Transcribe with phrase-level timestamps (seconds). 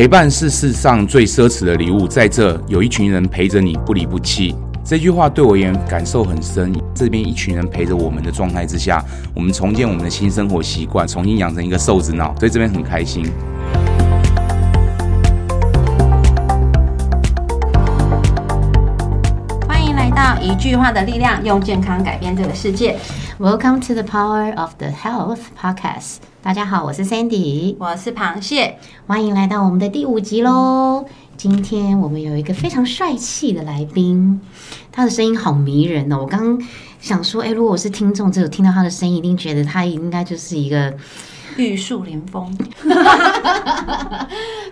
[0.00, 4.54] 陪伴是世上最奢侈的礼物，在这有一群人陪着你不离不弃。
[4.82, 6.72] 这句话对我而言感受很深。
[6.94, 13.26] 这边一群人陪着我们的状态之下，我们重建我们的新生活习惯，重新养成一个瘦子脑，所以这边很开心。
[20.50, 22.98] 一句话的力量，用健康改变这个世界。
[23.38, 26.16] Welcome to the Power of the Health Podcast。
[26.42, 28.74] 大家好，我是 Sandy，我是螃蟹，
[29.06, 31.06] 欢迎来到我们的第五集喽。
[31.36, 34.40] 今天我们有一个非常帅气的来宾，
[34.90, 36.18] 他的声音好迷人哦。
[36.22, 36.68] 我刚刚
[37.00, 40.92] 想说，哎，如果我是听众，只有听到他的声音，一定觉得他应该就是一个
[41.60, 42.56] 玉树临风。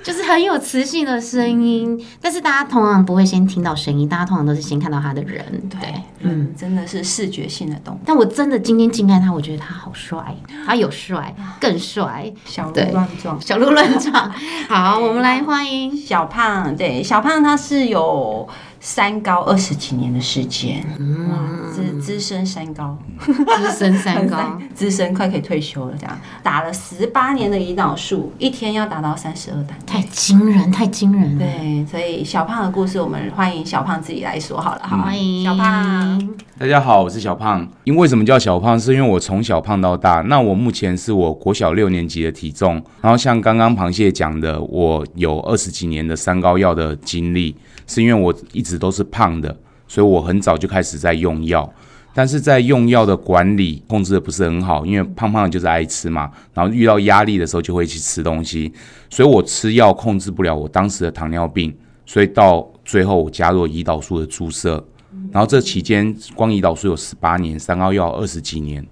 [0.02, 2.02] 就是很有磁性的声音。
[2.20, 5.44] 但是大家通常不会先听到声音，大家通常都是先看到他的人。
[5.68, 12.32] 对，嗯，真的是视觉性的动物，但我真的今天近看他，我觉得他好帅，他有帅，更帅。
[12.44, 13.40] 小鹿乱撞。
[13.40, 14.32] 小鹿乱撞。
[14.68, 18.48] 好，我们来欢迎小胖，对，小胖他是有
[18.80, 20.84] 三高二十几年的时间，
[21.28, 24.36] 哇，资资深三高，资深三高。
[24.74, 29.76] 资深快可以退休了，这样打了十八年的胰岛素，一天要达到三十二单。
[29.84, 31.44] 太惊人，太惊人了！
[31.44, 36.36] 对，所以小胖的故事，我们欢迎小胖自己来说好了，好，欢迎小胖。
[36.56, 37.66] 大家好，我是小胖。
[37.82, 38.78] 因为什么叫小胖？
[38.78, 40.20] 是因为我从小胖到大。
[40.28, 42.80] 那我目前是我国小六年级的体重。
[43.00, 47.56] 然后像刚刚螃蟹讲的，我有二十几年的三高药的经历，
[47.88, 49.58] 是因为我一直都是胖的，
[49.88, 51.68] 所以我很早就开始在用药。
[52.14, 58.72] 但是在用药的管理控制的不是很好，因为胖胖就是爱吃嘛，然后遇到压力的时候就会去吃东西，
[59.08, 61.72] 所以我吃药控制不了我当时的糖尿病，
[62.04, 64.84] 所以到最后我加入胰岛素的注射。
[65.30, 68.84] 然后这期间光胰岛素有十八年，三高药二十几年。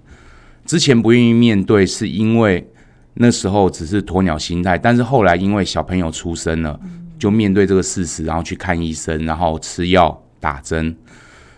[0.65, 2.65] 之前不愿意面对，是因为
[3.15, 6.79] 那时候只是鸵鸟心态，但是后来因为小朋友出生了，
[7.17, 10.95] 就面对这个事实，然后去看医生，然后吃药打针。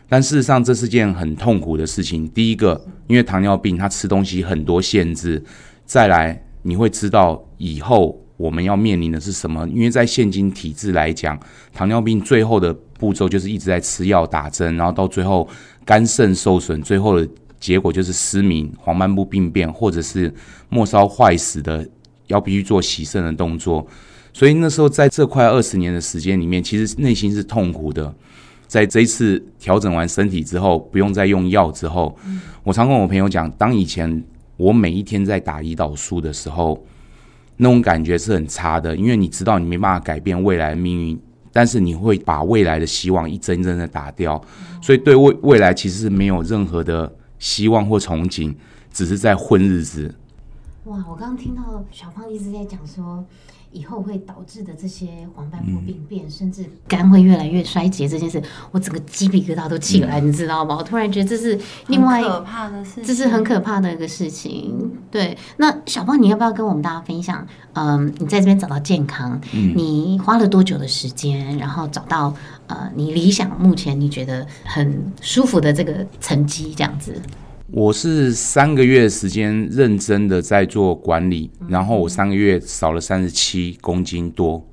[0.07, 2.28] 但事实上，这是件很痛苦的事情。
[2.29, 5.39] 第一个，因为糖尿病它吃东西很多限制；
[5.85, 9.67] 再来，你会知道以后我们要面临的是什么。
[9.69, 11.39] 因为在现今体制来讲，
[11.72, 15.47] 糖尿病最后的步骤就是一直在吃药打针，然后到最后
[15.85, 17.29] 肝肾受损，最后的
[17.59, 20.33] 结果就是失明、黄斑部病变，或者是
[20.69, 21.88] 末梢坏死的，
[22.25, 23.85] 要必须做洗肾的动作。
[24.39, 28.16] 所以那时候在这快二十年的时间里面，其实内心是痛苦的。
[28.67, 32.17] 在这一次调整完身体之后，不用再用药之后，
[32.63, 34.23] 我常跟我朋友讲，当以前
[34.55, 36.81] 我每一天在打胰岛素的时候，
[37.57, 41.19] 那种感觉是很差的，因为你知道你没办法改变未来的命运，
[41.51, 44.41] 但是你会把未来的希望一针一针的打掉，
[44.81, 48.56] 所以对未未来其实是没有任何的希望或憧憬，
[48.94, 50.16] 只是在混日子。
[50.89, 53.23] 哇，我刚刚听到小胖一直在讲说，
[53.72, 58.41] 以后会导致的这些黄斑部病变，甚至肝会越来越衰竭这件事，
[58.72, 60.77] 我整个鸡皮疙瘩都起来，你知道吗？
[60.79, 64.91] 我突然觉得这是另外可怕的事情，这是很可怕的一个事情。
[65.11, 67.45] 对，那小胖，你要不要跟我们大家分享？
[67.73, 72.33] 嗯，你在这边找到健康，你花了多久的时间，然后找到
[72.66, 77.21] 呃你理想目前你觉得很舒服的这个成绩，这样子？
[77.72, 84.66] 我是三个月时间认真的在做管理，然后我三个月少了三十七公斤多。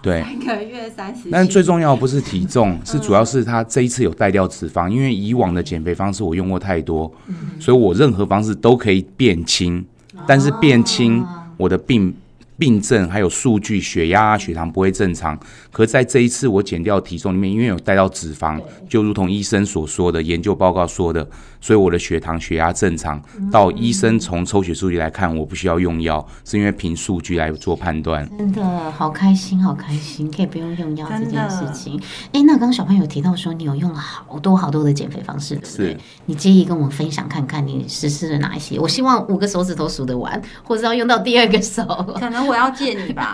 [0.00, 7.12] 对，三个月三十，但最重要不是体重，是主要是他这一次有带掉脂肪，因为以往的减肥方式我用过太多，
[7.58, 9.84] 所以我任何方式都可以变轻，
[10.26, 11.26] 但是变轻
[11.56, 12.14] 我的病
[12.60, 15.38] 病症还有数据，血压、血糖不会正常。
[15.72, 21.26] 可是在这一次我减掉体重里面，因为有带到脂肪，就如同医生所说的研究报告说的，
[21.58, 23.20] 所以我的血糖、血压正常。
[23.50, 28.28] 到医生从抽血数据来看，我不需要用药，是因为凭数据来做判断。
[28.36, 31.98] 真的好开心，好开心，可以不用用药这件事情。
[32.32, 35.96] 哎，那刚刚小朋友提到说，你有用了好多好多的减肥方式，对不对是？
[36.26, 38.78] 你介意跟我们分享看看你实施了哪一些？
[38.78, 41.84] 我希望五个手指头数得完，或者要用到第二个手。
[42.18, 43.32] 可能我要借你吧。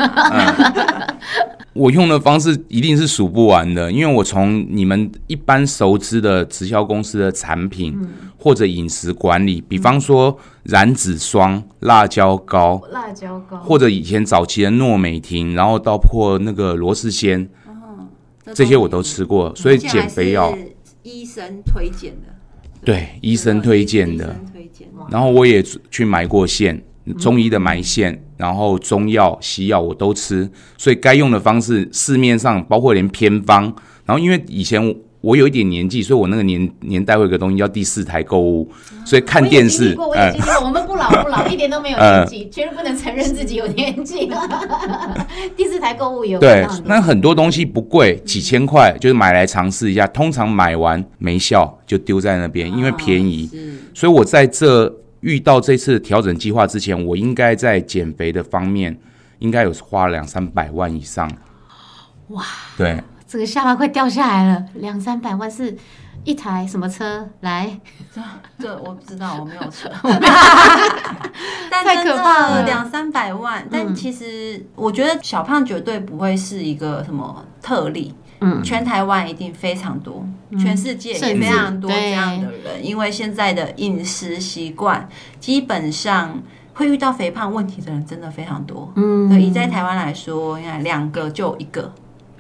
[1.73, 7.95] 我用的方式一定是数不完的，因为我从你们一般熟知的直销公司的产品，
[8.39, 13.59] 或者饮食管理，比方说燃脂霜、辣椒膏，辣椒膏。
[13.59, 17.47] 或者以前早期的诺美婷，然后到破那个罗氏鲜，
[18.55, 20.55] 这些我都吃过，所以减肥药。
[20.55, 20.73] 是
[21.03, 22.35] 医生推荐的，
[22.85, 24.89] 对医生推荐的，推荐。
[25.11, 26.83] 然后我也去买过线，
[27.19, 33.65] 中医的埋线，然后中药、西药我都吃，所以该用的方式市面上包括连偏方，
[34.05, 38.71] 然后因为以前我有一点年纪，所以我那个年年代会有个东西叫第四台购物，
[39.05, 44.31] 所以看电视，我也经历过，我们不老不老，一点都没有 年纪，绝对不能承认自己有年纪。
[45.57, 53.51] 第四台购物有对，那很多东西不贵，几千块就是买来尝试一下，通常买完没效就丢在那边，因为便宜。
[53.95, 58.99] 所以我在这遇到这次调整计划之前，我应该在减肥的方面
[59.39, 61.31] 应该有花两三百万以上。
[62.29, 62.45] 哇，
[62.77, 63.03] 对。
[63.29, 65.77] 这个下巴快掉下来了，两三百万是
[66.23, 67.29] 一台什么车？
[67.41, 67.81] 来，
[68.15, 68.23] 这
[68.57, 69.89] 这我不知道，我没有车。
[71.69, 73.67] 太可怕了，两三百万。
[73.69, 80.27] 但其实我觉得小胖绝对不会是一个什么特例，嗯，全台湾一定非常多，
[80.59, 85.09] 全世界也非常多这样的人，因为现在的饮食习惯
[85.41, 86.43] 基本上
[86.75, 88.93] 会遇到肥胖问题的人真的非常多。
[88.97, 91.93] 嗯，所以在台湾来说，你看两个就一个。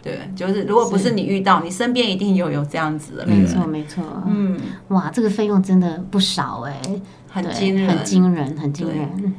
[0.02, 3.26] 对，就是如果不是你遇到，你身边一定有有这样子的。
[3.26, 4.04] 没错，没错。
[4.28, 4.56] 嗯，
[4.88, 6.80] 哇，这个费用真的不少哎，
[7.28, 9.34] 很惊人，很惊人，很惊人。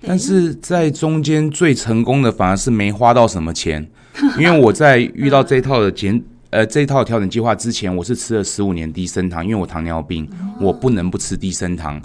[0.00, 3.86] 但是在中间最成功的反而是没花到什么钱，
[4.38, 10.28] 因为我在遇到这套的减呃这套调整计划之前，我是吃了十五年低升糖，因为我糖尿病，
[10.60, 12.00] 我不能不吃低升糖。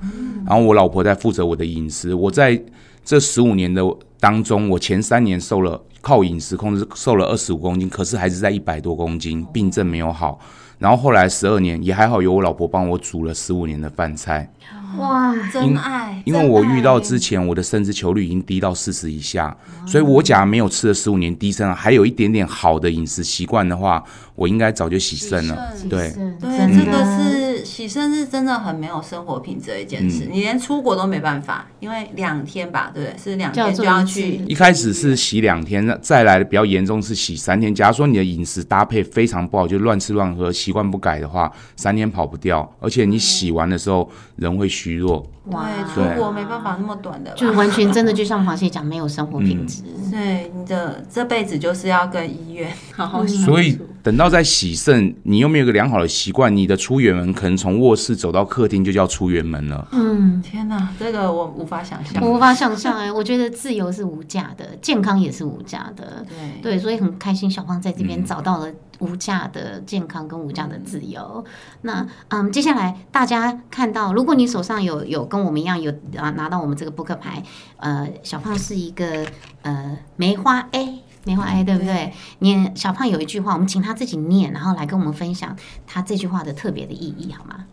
[0.46, 2.62] 然后我老婆在负责我的饮食，我在
[3.04, 3.84] 这十五年的
[4.20, 5.82] 当中，我前三年瘦了。
[6.04, 10.40] 靠饮食控制瘦了二十五公斤，可是还是在一百多公斤，病症没有好。
[10.80, 14.52] 然后后来十二年也还好，有我老婆帮我煮了十五年的饭菜。
[14.98, 16.22] 哇，真爱！
[16.26, 19.56] 因为我遇到之前，我的生殖球率已经低到四十以下，
[19.86, 24.04] 所以我假如没有吃了十五年低生，还有一点点好的饮食习惯的话，
[24.42, 25.72] 我应该早就洗肾了。
[25.88, 33.18] 对对，这个是洗肾是真的很没有生活品质的一件事，你连出国都没办法，因为两天吧，对不对？
[33.24, 34.38] 是两天就要去。
[34.48, 37.74] 一开始是洗两天，再来的比较严重是洗三天。
[37.76, 42.68] 假如说你的饮食搭配非常不好，就乱吃乱喝，习惯不改的话，三天跑不掉。
[42.80, 44.72] 而且你洗完的时候人会。
[44.72, 49.84] 虚弱，对，出国没办法那么短的，就完全真的就像螃蟹讲，没有生活品质。
[50.10, 53.28] 对，你的这辈子就是要跟医院好好。
[53.28, 59.88] 所以等到在洗肾，你又没有个良好的习惯，你的出远门可能从卧室走到客厅就叫出远门了。
[59.92, 63.12] 嗯，天哪，这个我无法想象，无法想象哎！
[63.12, 66.26] 我觉得自由是无价的，健康也是无价的。
[66.62, 68.72] 对对，所以很开心，小胖在这边找到了。
[69.02, 71.44] 无价的健康跟无价的自由。
[71.82, 77.42] 那嗯，接下来大家看到，如果你手上有有跟我们一样有啊拿到我们这个扑克牌，
[77.78, 79.26] 呃，小胖是一个
[79.64, 82.12] 呃梅花 A，梅花 A 对不对？
[82.40, 87.66] 念小胖有一句话，我们请他自己念，然后来跟我们分享他这句话的特别的意义，好吗？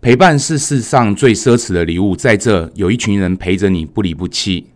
[0.00, 4.66] 陪伴是世上最奢侈的礼物，在这有一群人陪着你不离不弃。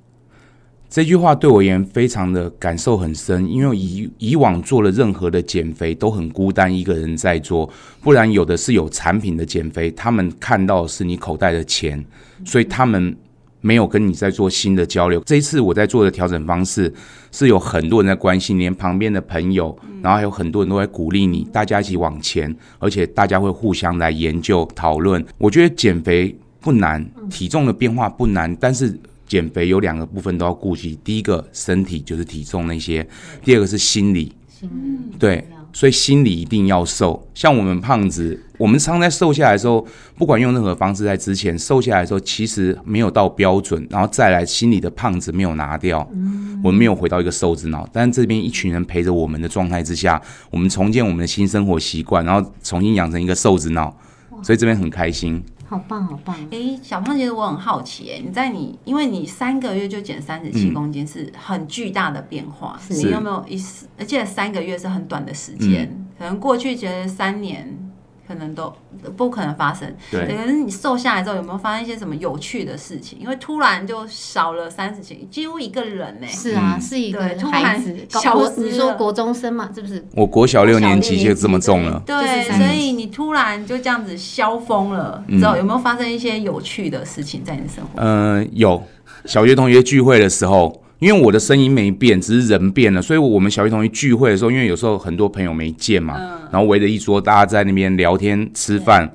[0.88, 12.04] 这句话对我而言非常的感受很深，因为以以往做了任何的减肥都很孤单一个人在做，不然有的是有产品的减肥，他们看到是你口袋的钱，
[12.44, 13.16] 所以他们
[13.60, 15.22] 没有跟你在做新的交流。
[15.26, 16.92] 这一次我在做的调整方式
[17.32, 25.24] 是有很多人在关心，连旁边的朋友，然后还有很多人都在鼓励你，大家一起往前，而且大家会互相来研究讨论。
[25.38, 28.98] 我觉得减肥不难，体重的变化不难，但是。
[29.30, 33.06] 减肥有两个部分都要顾及，第一个身体就是体重那些，
[33.44, 34.32] 第二个是心理。
[34.48, 37.28] 心理对，所以心理一定要瘦。
[37.34, 39.86] 像我们胖子，我们常在瘦下来的时候，
[40.16, 46.08] 不管用任何方式，在之前瘦下来的时候，其实没有到标准，然后再来心里的胖子没有拿掉，
[46.62, 47.88] 我们没有回到一个瘦子脑。
[47.92, 53.96] 但是这边一群人陪着我们的状态之下，我们重建我们的新生活习惯，然后重新养成一个瘦子脑，
[54.42, 55.42] 所以这边很开心。
[55.70, 56.36] 好棒，好棒！
[56.50, 62.76] 哎，小胖，其实我很好奇，哎，你在你，因为你三个月就减三十七公斤，是很巨大的变化。
[62.88, 63.86] 你有没有意思？
[63.96, 67.89] 而且三个月是很短的时间，可能过去觉得三年。
[68.30, 68.72] 可能都
[69.16, 69.92] 不可能发生。
[70.08, 73.18] 对，可是你瘦下来之后，有没有发生一些什么有趣的事情？
[73.18, 76.26] 因为突然就少了三十斤，几乎一个人呢。
[76.28, 77.20] 是啊，是一个
[77.50, 80.06] 孩子，小你说国中生嘛，是不是？
[80.14, 82.00] 我国小六年级就这么重了。
[82.06, 88.00] 对，所以你突然就这样子消风了，之后有没有发生一些有趣的事情在你生活？
[88.00, 88.80] 嗯，有。
[89.24, 90.80] 小学同学聚会的时候。
[91.00, 96.14] 因为我的声音没变，只是人变了，所以我们小学同学聚会的时候，因为有时候很多朋友没见嘛，
[96.52, 99.10] 然后围着一桌，大家在那边聊天吃饭，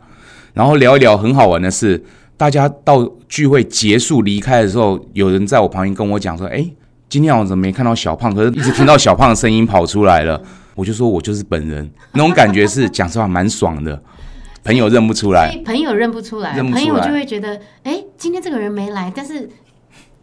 [0.53, 1.15] 然后聊一聊。
[1.15, 2.03] 很好玩的事，
[2.35, 6.65] 大家到聚会结束离开的时候，有人在我旁边跟我讲说：“哎，
[7.07, 8.33] 今天我怎么没看到小胖？
[8.33, 10.41] 可是一直听到小胖的声音跑出来了。”
[10.73, 14.01] 我就说：“我就是本人。”那种感觉是讲实话蛮爽的，
[14.63, 19.47] 朋友认不出来，朋友认不出来，朋友就会觉得：“哎，今天这个人没来，但是。”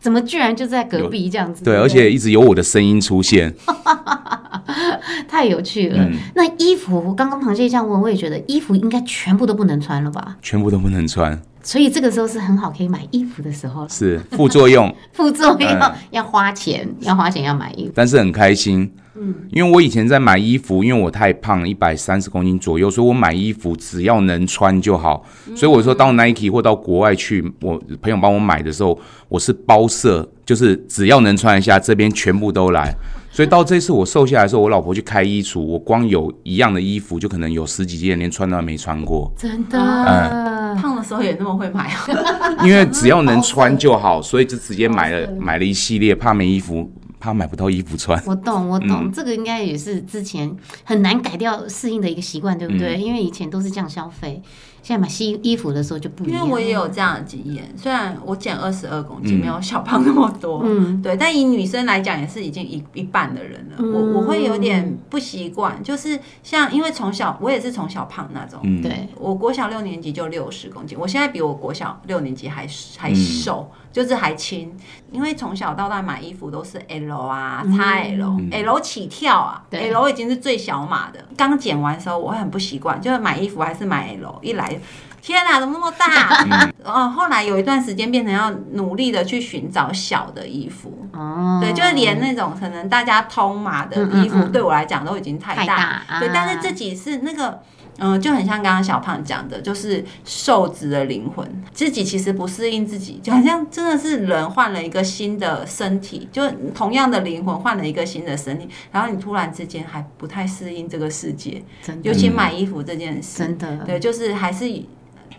[0.02, 1.62] 怎么居然就在隔壁这样子？
[1.62, 3.54] 对，而且一直有我的声音出现。
[5.28, 6.10] 太有趣了。
[6.34, 10.36] 那衣服，刚刚螃蟹这样问，我也觉得衣服应该全部都不能穿了吧？
[10.42, 11.40] 全部都不能穿。
[11.62, 15.70] 所以这个时候是很好可以买衣服的时候，是副作用， 副作用
[16.10, 18.92] 要花钱，要花钱要买衣服，但是很开心。
[19.14, 25.22] 嗯，因为我以前在买衣服，因为我太胖，一百三十公斤左右，所以我买衣服只要能穿就好。
[25.54, 32.94] 所以我说到 Nike 或到国外去，我朋友帮我买的时候，我是包色，就是只要能穿一下，这边全部都来。
[33.30, 39.30] 所以到这次我瘦下来的时候，我老婆去开衣橱，我光有一样的衣服就可能有十几件，连穿都没穿过。
[39.38, 41.90] 真的，嗯，胖的时候也那么会买
[42.64, 46.90] 因为只要能穿就好，所以就直接买了买了一系列，怕没衣服。
[47.20, 50.52] 怕买不到衣服穿，我懂，我懂，这个应该也是之前
[50.82, 52.96] 很难改掉适应的一个习惯，对不对？
[52.96, 54.42] 因为以前都是这样消费。
[54.82, 57.72] 现在买新衣服的时候就不一样，因为我也有这样的经验。
[57.76, 63.76] 虽然我减二十二公斤，没有小胖那么多，嗯，对，但以女生来讲，也是已经一一半的人了。
[63.78, 72.66] 我我会有点不习惯，就是像因为从小我也是从小胖那种，对，我国小六年级就六十公斤，我现在比我国小六年级还
[72.98, 74.72] 还瘦，就是还轻。
[75.12, 81.22] 因为从小到大买衣服都是 L 啊、XL，L 起跳啊，L 已经是最小码的。
[81.36, 84.71] 刚减完的时候，我会很不习惯，就是买衣服还是买 L，一来。
[85.20, 86.44] 天哪，怎么那么大？
[86.82, 91.06] 哦，后来有一段时间变成要努力的去寻找小的衣服。
[91.12, 96.02] 哦，对，就是连那种可能大家通码的衣服，对我来讲都已经太大。
[96.18, 97.62] 对，但是自己是那个，
[98.02, 111.62] 嗯，就很像刚刚小胖讲的，就是瘦子的灵魂，自己其实不适应自己，就好像真的是人换了一个新的身体，就同样的灵魂换了一个新的身体，然后你突然之间还不太适应这个世界，
[112.02, 114.82] 尤其买衣服这件事，真的，对，就是还是。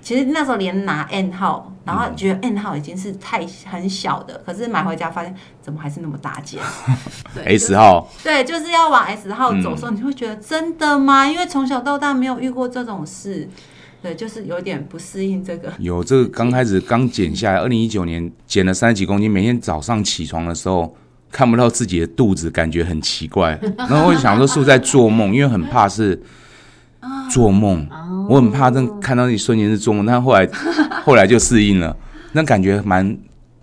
[0.03, 6.59] 其实那时候连拿 N 号，然后觉得 N 号已经是太很小的，可是买回家发现怎么还是那么大件。
[7.45, 11.25] S 号，对，就是要往 S 号走的时候，你会觉得真的吗？
[11.25, 13.47] 因为从小到大没有遇过这种事，
[14.01, 15.71] 对，就是有点不适应这个。
[15.79, 20.93] 有这个刚开始刚减下来，二零一九年减了三十几公斤，每天早上起床的时候
[21.31, 26.21] 看不到自己的肚子，感觉很奇怪， 然后我就想说是不是在做梦，因为很怕是。
[27.29, 27.85] 做梦，
[28.29, 30.47] 我很怕，真看到一瞬间是做梦，但后来
[31.05, 31.95] 后来就适应了，
[32.33, 33.17] 那感觉蛮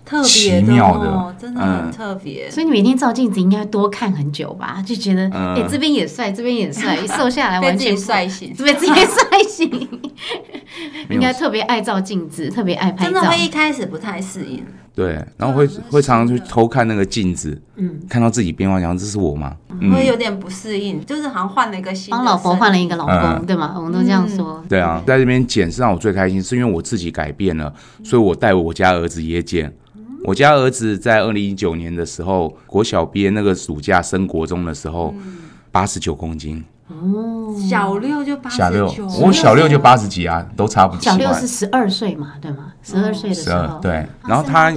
[0.04, 2.50] 特别的，真的很特别。
[2.50, 4.82] 所以你每天照镜子应该多看很久吧？
[4.84, 9.70] 就觉得哎，这边也帅，这边也帅， 一瘦下来完全帅醒，被自己帅醒。
[11.10, 13.12] 应该特别爱照镜子，特别爱拍照。
[13.12, 14.64] 真的会一开始不太适应。
[14.94, 19.56] 对，然后会会常常去偷看那个镜子，嗯，看到自己变化，然后这是我吗？
[19.92, 23.72] 会有点不适应，就是好像换了一个新，帮老婆换了一个老公，对吗？
[23.76, 24.62] 我们都这样说。
[24.68, 27.72] 对啊，在这边减是让我最开心，是因为我自己改变了，
[28.04, 29.72] 所以我带我家儿子也减。
[30.24, 35.14] 我家儿子在二零一九年的时候，国小毕业那个暑假升国中的时候，
[35.70, 36.62] 八十九公斤。
[36.90, 41.00] 哦，小六就八十九，我小六就八十几啊，都差不多。
[41.00, 42.72] 小六是十二岁嘛，对吗？
[42.82, 44.06] 十二岁的时候，对。
[44.26, 44.72] 然后他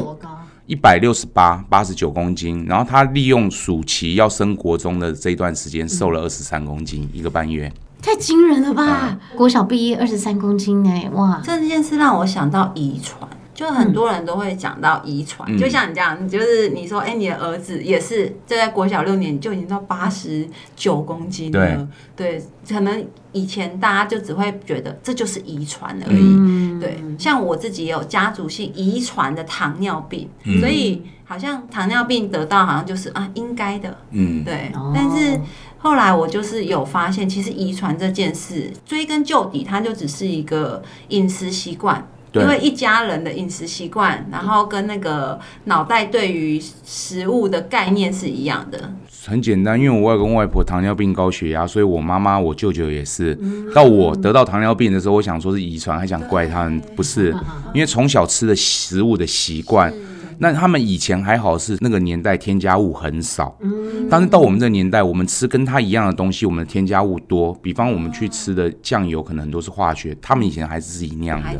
[0.65, 2.65] 一百六十八，八十九公斤。
[2.67, 7.71] 然后他利用暑期要升国中的这段时间，瘦了二十三公斤，一个半月。
[8.01, 9.17] 太惊人了吧！
[9.35, 11.41] 国小毕业二十三公斤哎，哇！
[11.43, 13.29] 这件事让我想到遗传。
[13.53, 30.27] 就很多人都会讲到遗传，就像你这样，就是你说，哎，你的儿子也是就在国小六年就已经到八十九公斤了，对，可能以前大家就只会觉得这就是遗传而已，对，像我自己也有家族性遗传的糖尿病，
[30.59, 35.39] 所以好像糖尿病得到好像就是啊应该的，嗯，对，但是
[35.77, 42.07] 后来我就是有发现，其实遗传这件事追根究底，它就只是一个饮食习惯。
[42.33, 48.91] 因为一家人的饮食习惯，然后跟那个脑袋对于食物的概念是一样的。
[49.25, 53.37] 很简单，因为我外公外婆糖尿病、高血压，所以我妈妈、我舅舅也是。
[53.73, 57.33] 到我得到糖尿病的时候，我想说是遗传，还想怪他们，不是，
[57.73, 59.93] 因为从小吃的食物的习惯。
[60.37, 63.57] 那他们以前还好，是那个年代添加物很少。
[63.61, 67.53] 嗯，但是到我们这个年代，我们吃跟他一样的东西，我们的添加物多。
[67.61, 70.15] 比方我们去吃的酱油，可能很多是化学。
[70.21, 71.59] 他们以前还是自己酿的，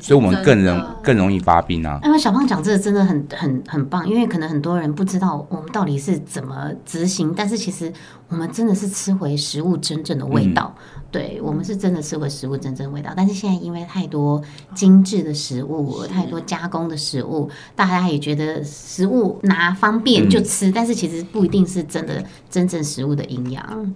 [0.00, 2.00] 所以我们更容更容易发病啊。
[2.04, 7.92] 因为小胖讲这个真的很很很棒，因为可能很多人不知道我们到底是怎么执行，但是其实
[8.32, 10.74] 我们真的是吃回食物真正的味道。
[11.10, 14.42] 对我们是真的吃回食物真正味道，但是现在因为太多
[14.74, 23.94] 精致的食物，太多加工的食物，大家也觉得食物拿方便就吃，但是其实不一定是真的真正食物的营养。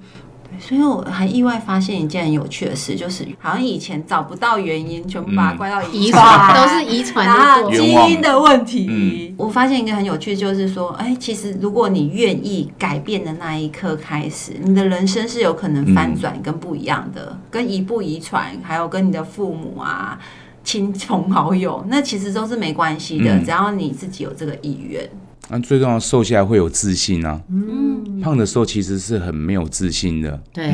[0.59, 9.35] 所以我还意外发现一件很有趣的事，就是好像以前找不到原因，全部把它怪到遗传，都是遗传啊基因的问题。
[9.37, 20.19] 我发现一个很有趣，就是说，哎，其实如果你愿意改变的那一刻开始，你的人生是有可能翻转跟不一样的，跟遗不遗传，还有跟你的父母啊、
[20.65, 25.09] 亲朋好友，那其实都是没关系的，只要你自己有这个意愿。
[25.49, 27.41] 那最重要，瘦下来会有自信啊。
[27.51, 30.41] 嗯，胖的时候其实是很没有自信的。
[30.53, 30.71] 对。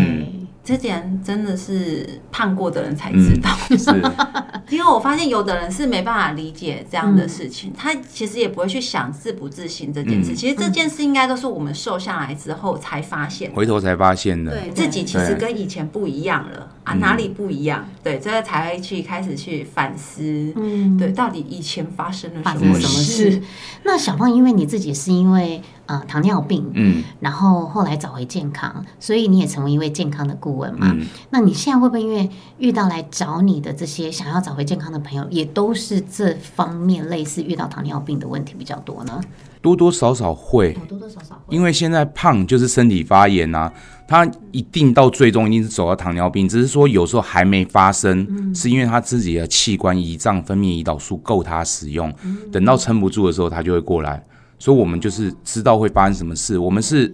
[0.64, 3.90] 这点真的是胖过的人才知道，是，
[4.70, 10.34] 因为我发现有的人是没办法理解这样的事情，他其实也不会去想自不自信这件事。
[10.36, 17.84] 其实这件事应该都是我们瘦下来之后才发现，回头才发现的，对自己其实跟以前不一样了啊，哪里不一样？
[18.04, 23.42] 对，这个才会去开始去反思，嗯，对，到底以前发生了什么事？
[23.82, 25.60] 那小胖，因为你自己是因为。
[25.92, 30.96] 呃，糖尿病，嗯，然后后来找回健康，所以你也成为一位健康的顾问嘛。
[31.28, 39.20] 那你现在会不会因为遇到来找你的这些想要找回健康的朋友，也都是这方面类似遇到糖尿病的问题比较多呢？
[39.60, 43.70] 多多少少会，多多少少会，因为现在胖就是身体发炎啊，
[44.08, 52.10] 他一定到最终一定是走到糖尿病，只是说有时候还没发生，是因为他自己的器官胰脏分泌胰岛素够他使用，
[52.50, 54.24] 等到撑不住的时候，他就会过来。
[54.62, 56.56] 所以，我们就是知道会发生什么事。
[56.56, 57.12] 我们是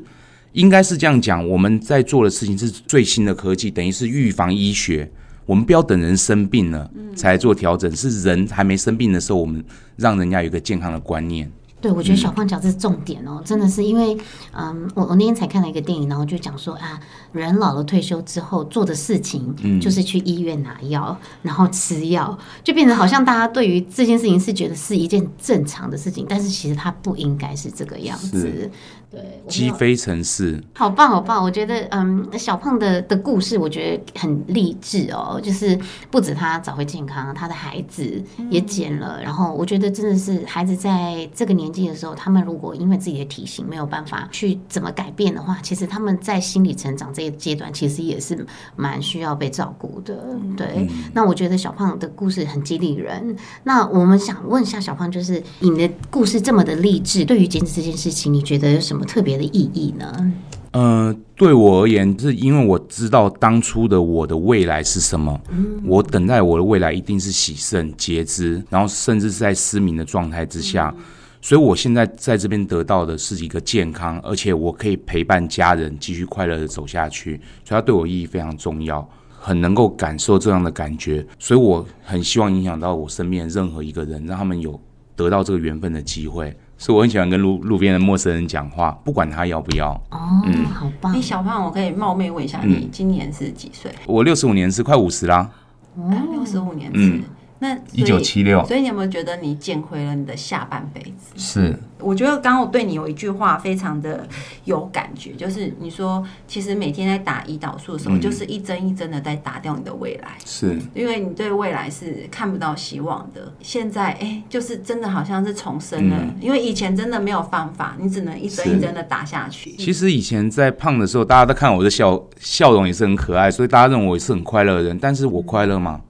[0.52, 5.10] 应该是这样讲，我们在做的事情是最新的科技，等于是预防医学。
[5.46, 9.64] 我们不要等人生病了才做调整，是人还没生病的时候，我们
[9.96, 11.50] 让人家有一个健康的观念。
[11.80, 14.16] 对，我觉得小胖讲这是重点哦，真的是因为，
[14.52, 16.98] 嗯，我我那天才看了一个电影，然后就讲说啊，
[17.32, 28.70] 人老了退休之后做的事情，就是去医院拿药，然后吃药，就变成好像大家对于这件事情是觉得是一件正常的事情，但是其实它不应该是这个样子。
[29.10, 31.42] 对，鸡飞城市，好棒好棒！
[31.42, 35.40] 我觉得，嗯，小胖的的故事，我觉得很励志哦。
[35.42, 35.78] 就是
[36.10, 39.18] 不止他找回健康，他的孩子也减了。
[39.22, 48.46] 然后，我觉得真的是孩子在这个年纪的时候，他们如果因为自己的体型没有办法去怎么改变的话，其实他们在心理成长这个阶段，其实也是
[48.76, 50.38] 蛮需要被照顾的。
[50.56, 53.34] 对，那我觉得小胖的故事很激励人。
[53.64, 59.04] 那我们想问一下小胖，就是你的故事这么的励志，对于减脂这件事情，你觉得有什么？
[59.08, 60.32] 特别的意义呢？
[60.72, 65.40] 呃，对我而言，是因为我知道当初的我的未来是什么。
[65.48, 70.94] 嗯，我等待我的未来一定是喜胜、节肢，然后甚至是在失明的状态之下。
[71.40, 77.40] 所以，我现在在这边得到的是一个健康，而且我可以陪伴家人继续快乐的走下去。
[77.64, 81.24] 所以，它对我意义非常重要，很能够感受这样的感觉。
[81.38, 84.78] 所以，我很希望影响到我身边任何一个人，让他们有
[85.14, 86.54] 得到这个缘分的机会。
[86.76, 89.90] 所以我很喜欢跟路路边的陌生人讲话，不管他要不要。
[90.10, 91.12] 哦，嗯，好棒。
[91.12, 93.92] 哎，小胖，我可以冒昧问一下，你今年是几岁？
[94.06, 95.50] 我六十五年是快五十啦。
[95.96, 97.20] 哦，六十五年是。
[97.60, 101.32] 那一九七六，所以你有没有觉得你捡回了你的下半辈子？
[101.36, 104.24] 是，我觉得刚刚我对你有一句话非常的
[104.64, 110.36] 有感觉，就是你说其实每天在打胰岛素的时候，就是一针一针的在打掉你的未来。
[110.44, 113.52] 是，因为你对未来是看不到希望的。
[113.60, 119.72] 现在哎，就是真的好像是重生了，因为以前真的没有方法，你只能一针一针的打下去。
[119.72, 124.96] 其实以前在胖的时候，大家都看我的笑笑容也是很可爱，所以大家认为我是很快乐的人。
[125.00, 126.00] 但是我快乐吗？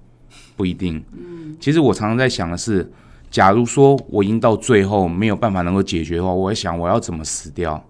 [0.59, 1.01] 不一定。
[1.61, 2.91] 其实我常常在想的是，
[3.31, 7.83] 假如说我已经到最后没有办法能够解决的话，我会想我要怎么死掉？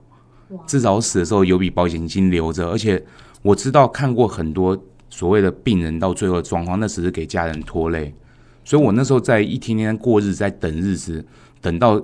[0.66, 3.02] 至少死的时候有笔保险金留着，而且
[3.42, 4.78] 我知道看过很多
[5.08, 8.14] 所谓的病人到最后的状况，那只是给家人拖累。
[8.64, 11.24] 所以我那时候在一天天过日子，在等日子，
[11.60, 12.02] 等到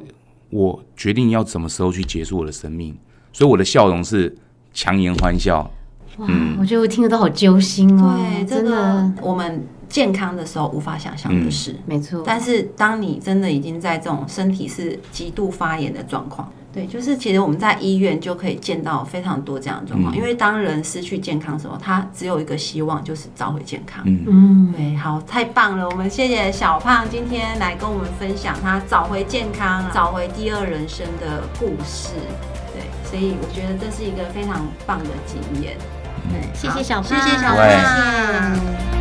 [0.51, 2.97] 我决定要什么时候去结束我的生命。
[3.33, 4.35] 所以我的笑容是
[4.73, 5.71] 强颜欢笑。
[6.19, 6.27] 哇，
[6.59, 8.17] 我觉得我听得都好揪心哦。
[8.17, 9.67] 对，真的，我们。
[9.95, 12.21] 健康的时候无法想象的事，没错。
[12.27, 20.13] 但是当你真的已经在这种身体是极度发炎的状况，对，就是其实我们在医院就可以见到非常多这样的状况。
[20.17, 24.03] 因为当人失去健康的时候，他只有一个希望，就是找回健康。
[24.05, 25.89] 嗯，对，好，太棒了！
[25.89, 32.15] 我们谢谢小胖今天来跟我们分享他找回健康、找回第二人生的故事。
[32.73, 35.77] 对，所以我觉得这是一个非常棒的经验。
[36.29, 38.94] 对，谢谢小胖，谢谢小胖。